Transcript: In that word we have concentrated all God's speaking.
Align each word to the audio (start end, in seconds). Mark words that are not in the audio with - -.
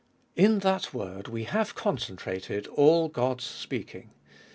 In 0.35 0.57
that 0.61 0.95
word 0.95 1.27
we 1.27 1.43
have 1.43 1.75
concentrated 1.75 2.65
all 2.65 3.07
God's 3.07 3.43
speaking. 3.43 4.09